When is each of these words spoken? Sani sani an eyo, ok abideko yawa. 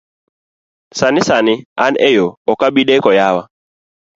Sani 0.99 1.21
sani 1.27 1.53
an 1.85 1.93
eyo, 2.07 2.25
ok 2.51 2.61
abideko 2.67 3.09
yawa. 3.19 3.43